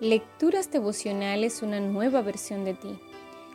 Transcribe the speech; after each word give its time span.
Lecturas 0.00 0.70
devocionales, 0.70 1.60
una 1.60 1.80
nueva 1.80 2.22
versión 2.22 2.64
de 2.64 2.74
ti. 2.74 3.00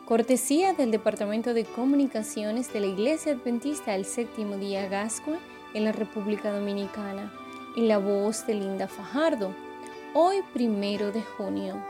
Cortesía 0.04 0.74
del 0.74 0.90
Departamento 0.90 1.54
de 1.54 1.64
Comunicaciones 1.64 2.70
de 2.70 2.80
la 2.80 2.86
Iglesia 2.86 3.32
Adventista 3.32 3.92
del 3.92 4.04
Séptimo 4.04 4.58
Día 4.58 4.86
Gascue 4.86 5.38
en 5.72 5.84
la 5.84 5.92
República 5.92 6.52
Dominicana. 6.52 7.32
Y 7.76 7.86
la 7.86 7.96
voz 7.96 8.46
de 8.46 8.56
Linda 8.56 8.88
Fajardo. 8.88 9.54
Hoy, 10.12 10.42
primero 10.52 11.12
de 11.12 11.22
junio. 11.22 11.82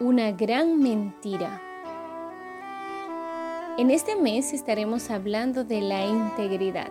Una 0.00 0.32
gran 0.32 0.80
mentira. 0.82 1.60
En 3.76 3.90
este 3.90 4.16
mes 4.16 4.54
estaremos 4.54 5.10
hablando 5.10 5.62
de 5.62 5.82
la 5.82 6.06
integridad. 6.06 6.88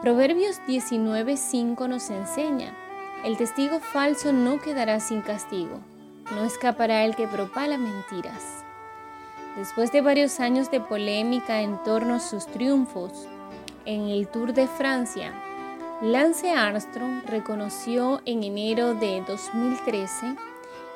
Proverbios 0.00 0.60
19:5 0.66 1.86
nos 1.86 2.10
enseña 2.10 2.76
el 3.24 3.36
testigo 3.36 3.80
falso 3.80 4.32
no 4.32 4.60
quedará 4.60 4.98
sin 5.00 5.22
castigo, 5.22 5.80
no 6.34 6.44
escapará 6.44 7.04
el 7.04 7.14
que 7.14 7.28
propala 7.28 7.78
mentiras. 7.78 8.64
Después 9.56 9.92
de 9.92 10.00
varios 10.00 10.40
años 10.40 10.70
de 10.70 10.80
polémica 10.80 11.60
en 11.60 11.82
torno 11.84 12.14
a 12.14 12.20
sus 12.20 12.46
triunfos 12.46 13.28
en 13.84 14.08
el 14.08 14.28
Tour 14.28 14.54
de 14.54 14.66
Francia, 14.66 15.32
Lance 16.00 16.50
Armstrong 16.52 17.22
reconoció 17.26 18.20
en 18.24 18.42
enero 18.42 18.94
de 18.94 19.22
2013 19.26 20.36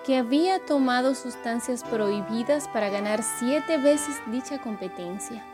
que 0.05 0.17
había 0.17 0.59
tomado 0.59 1.15
sustancias 1.15 1.85
prohibidas 1.85 2.67
para 2.69 2.91
ganar 2.91 3.23
siete 3.23 3.79
veces 3.79 4.17
dicha 4.33 4.59
competencia. 4.59 5.45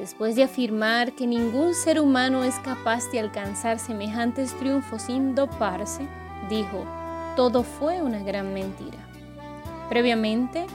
Después 0.00 0.34
de 0.34 0.44
afirmar 0.44 1.12
que 1.12 1.26
ningún 1.26 1.74
ser 1.74 2.00
humano 2.00 2.42
es 2.42 2.54
capaz 2.60 3.10
de 3.10 3.20
alcanzar 3.20 3.78
semejantes 3.78 4.56
triunfos 4.56 5.02
sin 5.02 5.34
doparse, 5.34 6.08
dijo, 6.48 6.86
todo 7.36 7.62
fue 7.62 8.00
una 8.00 8.20
gran 8.20 8.54
mentira. 8.54 8.96
Previamente, 9.90 10.66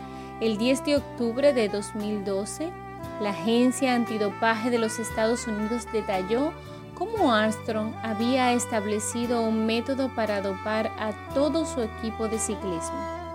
el 0.41 0.59
10 0.59 0.85
de 0.85 0.97
octubre 0.97 1.53
de 1.53 1.69
2012, 1.69 2.71
la 3.19 3.31
Agencia 3.31 3.95
Antidopaje 3.95 4.69
de 4.69 4.77
los 4.77 4.99
Estados 4.99 5.47
Unidos 5.47 5.87
detalló 5.91 6.51
cómo 6.93 7.33
Armstrong 7.33 7.95
había 8.03 8.53
establecido 8.53 9.41
un 9.41 9.65
método 9.65 10.13
para 10.13 10.41
dopar 10.41 10.91
a 10.99 11.13
todo 11.33 11.65
su 11.65 11.81
equipo 11.81 12.27
de 12.27 12.37
ciclismo. 12.37 13.25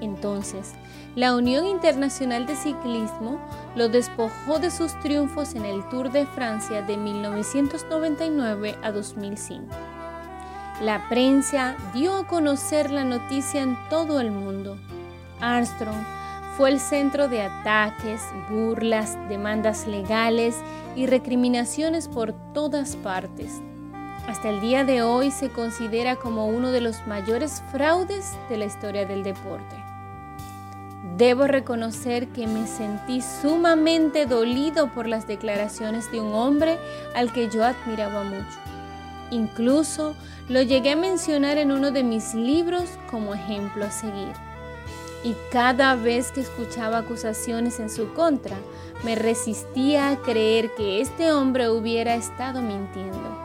Entonces, 0.00 0.74
la 1.16 1.34
Unión 1.34 1.66
Internacional 1.66 2.44
de 2.44 2.54
Ciclismo 2.54 3.40
lo 3.74 3.88
despojó 3.88 4.58
de 4.58 4.70
sus 4.70 4.92
triunfos 5.00 5.54
en 5.54 5.64
el 5.64 5.82
Tour 5.88 6.12
de 6.12 6.26
Francia 6.26 6.82
de 6.82 6.98
1999 6.98 8.76
a 8.82 8.92
2005. 8.92 9.64
La 10.82 11.08
prensa 11.08 11.74
dio 11.94 12.14
a 12.18 12.26
conocer 12.26 12.90
la 12.90 13.04
noticia 13.04 13.62
en 13.62 13.78
todo 13.88 14.20
el 14.20 14.30
mundo. 14.30 14.76
Armstrong 15.40 16.04
fue 16.58 16.68
el 16.68 16.80
centro 16.80 17.28
de 17.28 17.40
ataques, 17.40 18.20
burlas, 18.50 19.16
demandas 19.30 19.86
legales 19.86 20.58
y 20.96 21.06
recriminaciones 21.06 22.08
por 22.08 22.34
todas 22.52 22.94
partes. 22.96 23.62
Hasta 24.28 24.50
el 24.50 24.60
día 24.60 24.84
de 24.84 25.00
hoy 25.00 25.30
se 25.30 25.48
considera 25.48 26.16
como 26.16 26.46
uno 26.46 26.72
de 26.72 26.82
los 26.82 27.06
mayores 27.06 27.62
fraudes 27.72 28.36
de 28.50 28.58
la 28.58 28.66
historia 28.66 29.06
del 29.06 29.22
deporte. 29.22 29.85
Debo 31.14 31.46
reconocer 31.46 32.28
que 32.28 32.46
me 32.46 32.66
sentí 32.66 33.22
sumamente 33.22 34.26
dolido 34.26 34.92
por 34.92 35.06
las 35.06 35.26
declaraciones 35.26 36.10
de 36.10 36.20
un 36.20 36.34
hombre 36.34 36.78
al 37.14 37.32
que 37.32 37.48
yo 37.48 37.64
admiraba 37.64 38.24
mucho. 38.24 38.58
Incluso 39.30 40.14
lo 40.48 40.60
llegué 40.62 40.90
a 40.90 40.96
mencionar 40.96 41.58
en 41.58 41.70
uno 41.70 41.92
de 41.92 42.02
mis 42.02 42.34
libros 42.34 42.90
como 43.10 43.34
ejemplo 43.34 43.84
a 43.84 43.90
seguir. 43.90 44.32
Y 45.24 45.34
cada 45.50 45.94
vez 45.94 46.32
que 46.32 46.40
escuchaba 46.40 46.98
acusaciones 46.98 47.80
en 47.80 47.88
su 47.88 48.12
contra, 48.12 48.56
me 49.04 49.14
resistía 49.14 50.10
a 50.10 50.16
creer 50.16 50.74
que 50.74 51.00
este 51.00 51.32
hombre 51.32 51.70
hubiera 51.70 52.14
estado 52.14 52.62
mintiendo. 52.62 53.38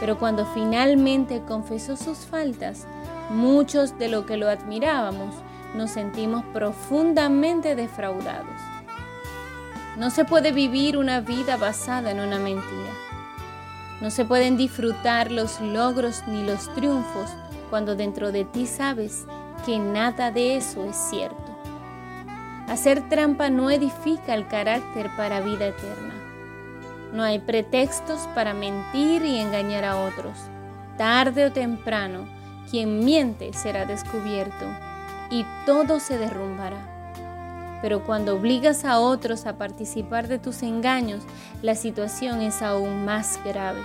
Pero 0.00 0.18
cuando 0.18 0.46
finalmente 0.46 1.42
confesó 1.46 1.96
sus 1.96 2.18
faltas, 2.18 2.86
muchos 3.30 3.98
de 3.98 4.08
lo 4.08 4.26
que 4.26 4.36
lo 4.36 4.48
admirábamos 4.48 5.34
nos 5.74 5.90
sentimos 5.90 6.44
profundamente 6.52 7.74
defraudados. 7.74 8.60
No 9.96 10.10
se 10.10 10.24
puede 10.24 10.52
vivir 10.52 10.96
una 10.96 11.20
vida 11.20 11.56
basada 11.56 12.10
en 12.10 12.20
una 12.20 12.38
mentira. 12.38 12.92
No 14.00 14.10
se 14.10 14.24
pueden 14.24 14.56
disfrutar 14.56 15.30
los 15.30 15.60
logros 15.60 16.22
ni 16.26 16.42
los 16.42 16.72
triunfos 16.74 17.30
cuando 17.70 17.94
dentro 17.94 18.32
de 18.32 18.44
ti 18.44 18.66
sabes 18.66 19.26
que 19.64 19.78
nada 19.78 20.30
de 20.30 20.56
eso 20.56 20.84
es 20.84 20.96
cierto. 20.96 21.36
Hacer 22.68 23.08
trampa 23.08 23.50
no 23.50 23.70
edifica 23.70 24.34
el 24.34 24.48
carácter 24.48 25.10
para 25.16 25.40
vida 25.40 25.66
eterna. 25.66 26.14
No 27.12 27.22
hay 27.22 27.38
pretextos 27.38 28.20
para 28.34 28.54
mentir 28.54 29.24
y 29.24 29.38
engañar 29.38 29.84
a 29.84 29.96
otros. 29.96 30.36
Tarde 30.98 31.46
o 31.46 31.52
temprano, 31.52 32.26
quien 32.70 33.04
miente 33.04 33.52
será 33.52 33.84
descubierto 33.84 34.66
y 35.34 35.44
todo 35.66 35.98
se 35.98 36.16
derrumbará. 36.16 36.78
Pero 37.82 38.04
cuando 38.04 38.36
obligas 38.36 38.84
a 38.84 39.00
otros 39.00 39.46
a 39.46 39.58
participar 39.58 40.28
de 40.28 40.38
tus 40.38 40.62
engaños, 40.62 41.24
la 41.60 41.74
situación 41.74 42.40
es 42.40 42.62
aún 42.62 43.04
más 43.04 43.40
grave. 43.44 43.80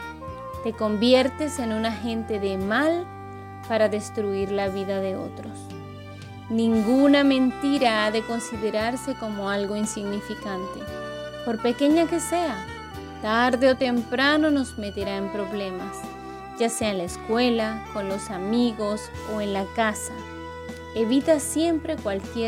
Te 0.64 0.74
conviertes 0.74 1.58
en 1.58 1.74
un 1.74 1.88
agente 1.88 2.40
de 2.40 2.60
mal 2.60 3.08
para 3.68 3.90
destruir 3.90 4.52
la 4.52 4.70
vida 4.70 5.00
de 5.02 5.16
otros. 5.16 5.58
Ninguna 6.52 7.24
mentira 7.24 8.06
ha 8.06 8.12
de 8.12 8.22
considerarse 8.22 9.16
como 9.16 9.50
algo 9.50 9.76
insignificante, 9.76 10.80
por 11.46 11.60
pequeña 11.60 12.06
que 12.06 12.20
sea. 12.20 12.64
Tarde 13.24 13.72
o 13.72 13.76
temprano 13.76 14.52
nos 14.52 14.78
meterá 14.78 15.18
en 15.18 15.32
problemas, 15.32 15.98
ya 16.60 16.70
sea 16.70 16.92
en 16.92 17.00
la 17.00 17.06
escuela, 17.06 17.84
con 17.92 18.08
los 18.08 18.30
amigos 18.30 19.02
o 19.34 19.42
en 19.42 19.54
la 19.54 19.66
casa. 19.76 20.14
Evita 20.96 21.40
siempre 21.40 21.96
cualquier 21.98 22.48